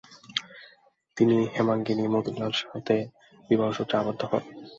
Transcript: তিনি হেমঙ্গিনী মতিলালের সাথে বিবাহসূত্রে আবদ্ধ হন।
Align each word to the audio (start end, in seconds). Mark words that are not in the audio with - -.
তিনি 1.17 1.37
হেমঙ্গিনী 1.55 2.05
মতিলালের 2.07 2.57
সাথে 2.61 2.95
বিবাহসূত্রে 3.49 3.95
আবদ্ধ 3.97 4.21
হন। 4.31 4.43